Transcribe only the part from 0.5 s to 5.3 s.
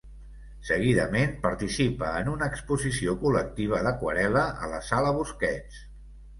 Seguidament, participa en una exposició col·lectiva d'aquarel·la a la Sala